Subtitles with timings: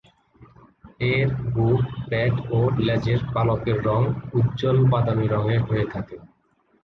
[1.07, 4.01] এর বুক, পেট ও লেজের পালকের রঙ
[4.37, 6.15] উজ্জ্বল বাদামী রঙের হয়ে থাকে।